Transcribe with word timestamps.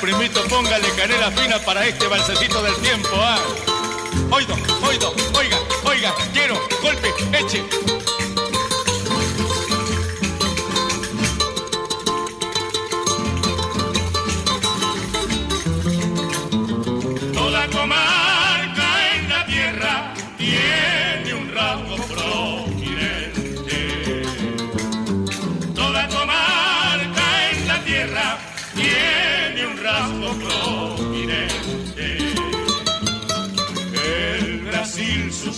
Primito, 0.00 0.42
póngale 0.48 0.88
canela 0.96 1.30
fina 1.32 1.58
para 1.58 1.86
este 1.86 2.06
balsecito 2.06 2.62
del 2.62 2.74
tiempo, 2.76 3.08
¿ah? 3.14 3.38
Oido, 4.30 4.54
oido, 4.88 5.14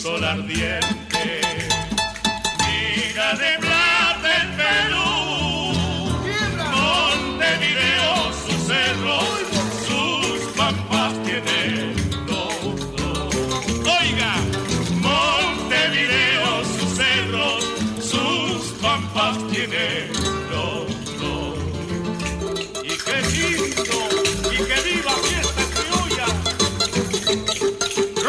sol 0.03 0.25
ardiente, 0.25 1.12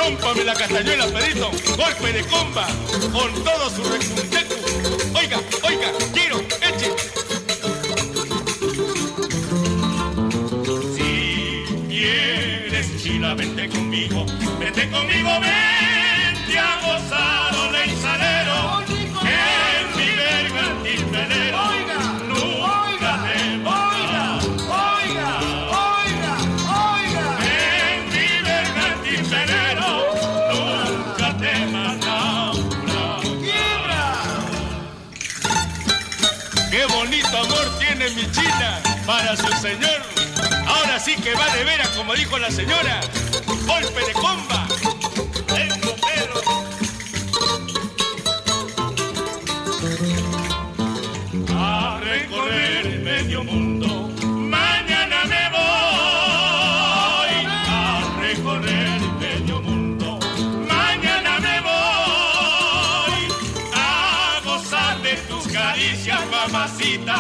Rómpame 0.04 0.44
la 0.44 0.54
castañuela, 0.54 1.06
Pedrito, 1.06 1.50
golpe 1.78 2.12
de 2.12 2.26
comba, 2.26 2.68
con 3.14 3.34
todo 3.42 3.70
su 3.70 3.84
recunteco. 3.84 4.56
Oiga, 5.18 5.40
oiga, 5.64 5.94
quiero, 6.14 6.42
eche. 6.59 6.92
Si 10.94 11.64
quieres 11.88 13.02
chila, 13.02 13.34
vente 13.34 13.70
conmigo, 13.70 14.26
vente 14.59 14.90
conmigo, 14.90 15.30
vente 15.40 15.72
amor 37.38 37.79
tiene 37.79 38.09
mi 38.11 38.29
china 38.31 38.79
para 39.05 39.35
su 39.35 39.47
señor! 39.61 40.01
Ahora 40.66 40.99
sí 40.99 41.16
que 41.16 41.33
va 41.33 41.47
de 41.55 41.63
veras, 41.63 41.89
como 41.89 42.13
dijo 42.13 42.38
la 42.38 42.51
señora. 42.51 43.01
¡Golpe 43.66 44.05
de 44.05 44.13
comba! 44.13 44.67
Mamacita. 66.48 67.16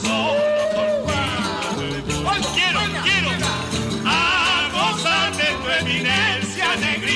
Solo 0.00 0.34
contigo. 0.74 2.30
Hoy 2.30 2.40
quiero, 2.54 2.80
quiero 3.02 3.30
a 4.06 4.68
gozar 4.72 5.36
de 5.36 5.44
tu 5.44 5.68
eminencia 5.80 6.76
negrita. 6.76 7.13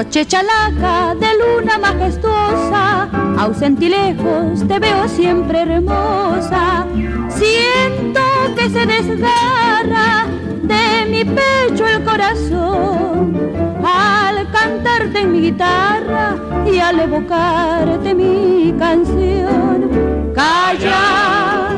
Noche 0.00 0.24
chalaca 0.24 1.14
de 1.14 1.28
luna 1.36 1.76
majestuosa, 1.76 3.06
ausente 3.36 3.84
y 3.84 3.88
lejos 3.90 4.66
te 4.66 4.78
veo 4.78 5.06
siempre 5.06 5.60
hermosa. 5.60 6.86
Siento 7.28 8.22
que 8.56 8.70
se 8.70 8.86
desgarra 8.86 10.24
de 10.62 11.04
mi 11.04 11.22
pecho 11.22 11.86
el 11.86 12.02
corazón 12.02 13.36
al 13.84 14.50
cantarte 14.50 15.18
en 15.20 15.32
mi 15.32 15.40
guitarra 15.42 16.34
y 16.64 16.78
al 16.78 16.98
evocarte 17.00 18.14
mi 18.14 18.74
canción. 18.78 20.32
Calla, 20.34 21.76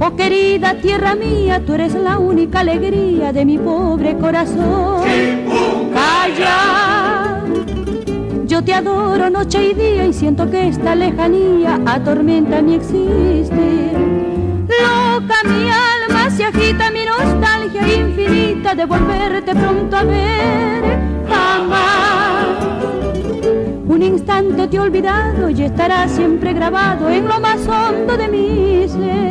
oh 0.00 0.16
querida 0.16 0.72
tierra 0.80 1.14
mía, 1.14 1.60
tú 1.66 1.74
eres 1.74 1.92
la 1.92 2.16
única 2.16 2.60
alegría 2.60 3.30
de 3.30 3.44
mi 3.44 3.58
pobre 3.58 4.16
corazón. 4.16 5.04
Calla, 5.92 6.93
yo 8.54 8.62
te 8.62 8.72
adoro 8.72 9.28
noche 9.30 9.70
y 9.70 9.74
día 9.74 10.06
y 10.06 10.12
siento 10.12 10.48
que 10.48 10.68
esta 10.68 10.94
lejanía 10.94 11.80
atormenta 11.84 12.62
mi 12.62 12.76
existir. 12.76 13.90
Loca 14.68 15.34
mi 15.44 15.68
alma 15.68 16.30
se 16.30 16.44
agita 16.44 16.88
mi 16.92 17.04
nostalgia 17.04 17.82
infinita 17.92 18.76
de 18.76 18.84
volverte 18.84 19.56
pronto 19.56 19.96
a 19.96 20.04
ver. 20.04 20.84
Jamás 21.28 22.58
un 23.88 24.02
instante 24.04 24.68
te 24.68 24.76
he 24.76 24.80
olvidado 24.80 25.50
y 25.50 25.60
estará 25.64 26.06
siempre 26.06 26.52
grabado 26.52 27.10
en 27.10 27.26
lo 27.26 27.40
más 27.40 27.58
hondo 27.66 28.16
de 28.16 28.28
mi 28.28 28.88
ser. 28.88 29.23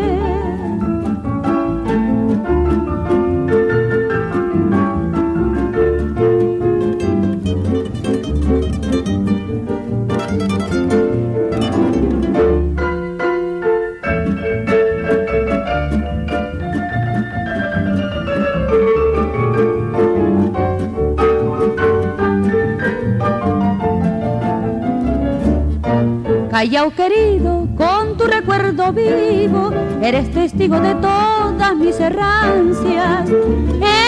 Callao 26.53 26.91
querido, 26.91 27.67
con 27.75 28.15
tu 28.15 28.25
recuerdo 28.25 28.93
vivo, 28.93 29.71
eres 30.03 30.31
testigo 30.31 30.79
de 30.79 30.93
todas 30.93 31.75
mis 31.75 31.99
errancias. 31.99 33.27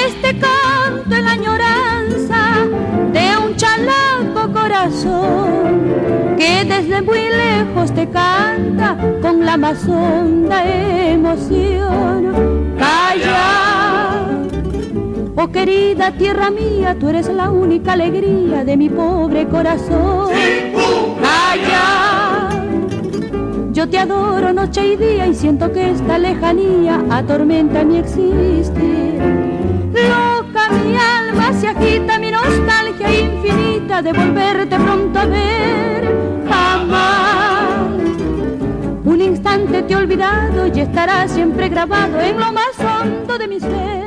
Este 0.06 0.38
canto 0.38 1.16
en 1.16 1.26
la 1.26 1.32
añoranza 1.32 2.68
de 3.12 3.36
un 3.44 3.56
chalaco 3.56 4.54
corazón 4.54 6.36
que 6.38 6.64
desde 6.66 7.02
muy 7.02 7.18
lejos 7.18 7.92
te 7.96 8.08
canta 8.12 8.96
con 9.24 9.44
la 9.44 9.58
más 9.58 9.84
honda 9.88 10.64
emoción. 10.64 12.76
Calla 12.78 14.28
Oh 15.36 15.48
querida 15.48 16.12
tierra 16.12 16.52
mía, 16.52 16.96
tú 17.00 17.10
eres 17.10 17.28
la 17.28 17.50
única 17.50 17.94
alegría 17.94 18.64
de 18.64 18.78
mi 18.78 18.88
pobre 18.88 19.48
corazón. 19.48 20.30
Calla. 21.20 22.15
Te 23.90 24.00
adoro 24.00 24.52
noche 24.52 24.94
y 24.94 24.96
día 24.98 25.28
y 25.28 25.36
siento 25.36 25.72
que 25.72 25.92
esta 25.92 26.18
lejanía 26.18 27.04
atormenta 27.10 27.84
mi 27.84 27.98
existir. 27.98 29.22
Loca 29.94 30.70
mi 30.72 30.96
alma 30.98 31.54
se 31.54 31.68
agita, 31.68 32.18
mi 32.18 32.32
nostalgia 32.32 33.20
infinita 33.20 34.02
de 34.02 34.12
volverte 34.12 34.76
pronto 34.80 35.20
a 35.20 35.26
ver. 35.26 36.44
Jamás. 36.50 37.90
Un 39.06 39.22
instante 39.22 39.84
te 39.84 39.94
he 39.94 39.96
olvidado 39.96 40.66
y 40.68 40.80
estará 40.80 41.28
siempre 41.28 41.70
grabado 41.70 42.20
en 42.20 42.40
lo 42.40 42.52
más 42.52 42.74
hondo 42.80 43.38
de 43.38 43.48
mi 43.48 43.60
ser. 43.60 44.05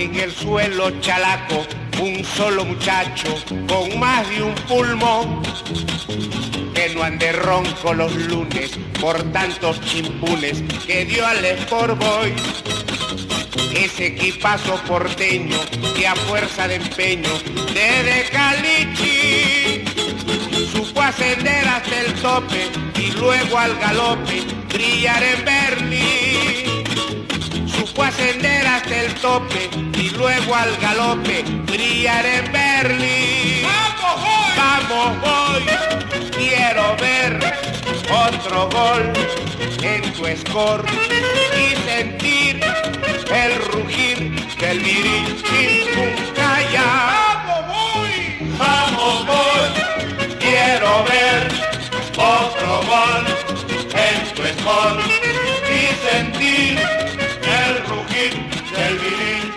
En 0.00 0.14
el 0.14 0.32
suelo 0.32 0.90
chalaco 1.00 1.66
un 2.00 2.24
solo 2.24 2.64
muchacho 2.64 3.34
con 3.68 3.98
más 3.98 4.26
de 4.30 4.42
un 4.42 4.54
pulmón 4.66 5.42
que 6.74 6.94
no 6.94 7.02
ande 7.02 7.30
ronco 7.32 7.92
los 7.92 8.14
lunes 8.14 8.78
por 8.98 9.22
tantos 9.32 9.78
chimpunes 9.82 10.62
que 10.86 11.04
dio 11.04 11.26
al 11.26 11.44
Sport 11.44 11.98
Boy. 11.98 12.34
Ese 13.74 14.06
equipazo 14.06 14.80
porteño 14.88 15.58
que 15.94 16.06
a 16.06 16.16
fuerza 16.16 16.66
de 16.66 16.76
empeño 16.76 17.30
desde 17.74 18.30
Calichi 18.30 19.84
supo 20.72 21.02
ascender 21.02 21.68
hasta 21.68 22.00
el 22.00 22.14
tope 22.14 22.70
y 22.96 23.10
luego 23.12 23.58
al 23.58 23.76
galope 23.78 24.42
brillar 24.72 25.22
en 25.22 25.44
Berlín 25.44 26.69
supo 27.90 28.02
ascender 28.04 28.66
hasta 28.66 29.02
el 29.02 29.14
tope 29.14 29.68
y 29.98 30.10
luego 30.10 30.54
al 30.54 30.76
galope 30.76 31.42
brillar 31.66 32.24
en 32.24 32.52
Berlín. 32.52 33.66
¡Vamos, 34.56 35.20
voy! 35.20 35.64
Quiero 36.36 36.96
ver 36.96 37.38
otro 38.10 38.68
gol 38.70 39.12
en 39.82 40.12
tu 40.12 40.24
score 40.36 40.84
y 41.58 41.90
sentir 41.90 42.60
el 43.32 43.54
rugir 43.72 44.18
del 44.58 44.80
mirin 44.80 45.26
calla. 46.34 46.84
¡Vamos, 47.44 47.66
voy! 47.66 48.56
¡Vamos, 48.58 49.26
voy! 49.26 50.36
Quiero 50.38 51.04
ver 51.04 51.48
otro 52.16 52.82
gol 52.86 53.24
en 53.94 54.34
tu 54.34 54.42
score 54.60 55.02
y 55.68 56.08
sentir 56.08 56.99
el 58.70 58.76
rugir 58.76 58.76
del 58.76 58.98
virín 58.98 59.49